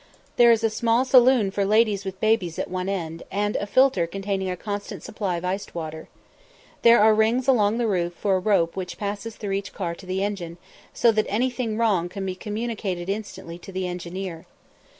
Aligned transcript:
There 0.37 0.51
is 0.51 0.63
a 0.63 0.69
small 0.71 1.05
saloon 1.05 1.51
for 1.51 1.63
ladies 1.63 2.05
with 2.05 2.19
babies 2.19 2.57
at 2.57 2.71
one 2.71 2.89
end, 2.89 3.21
and 3.31 3.55
a 3.57 3.67
filter 3.67 4.07
containing 4.07 4.49
a 4.49 4.57
constant 4.57 5.03
supply 5.03 5.37
of 5.37 5.45
iced 5.45 5.75
water. 5.75 6.09
There 6.81 6.99
are 6.99 7.13
rings 7.13 7.47
along 7.47 7.77
the 7.77 7.85
roof 7.85 8.13
for 8.15 8.35
a 8.35 8.39
rope 8.39 8.75
which 8.75 8.97
passes 8.97 9.35
through 9.35 9.51
each 9.51 9.73
car 9.73 9.93
to 9.93 10.07
the 10.07 10.23
engine, 10.23 10.57
so 10.91 11.11
that 11.11 11.27
anything 11.29 11.77
wrong 11.77 12.09
can 12.09 12.25
be 12.25 12.33
communicated 12.33 13.09
instantly 13.09 13.59
to 13.59 13.71
the 13.71 13.87
engineer. 13.87 14.47